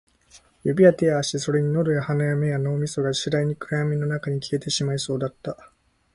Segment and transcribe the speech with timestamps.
[0.63, 5.69] 指や手や足、それに喉や鼻や目や脳みそが、次第に暗闇の中に消えてしまいそうだった